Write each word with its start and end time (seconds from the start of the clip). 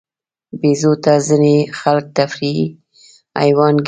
بیزو 0.59 0.93
ته 1.03 1.13
ځینې 1.27 1.55
خلک 1.79 2.05
تفریحي 2.17 2.65
حیوان 3.41 3.73
ګڼي. 3.75 3.79